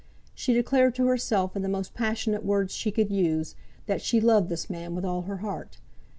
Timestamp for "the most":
1.61-1.93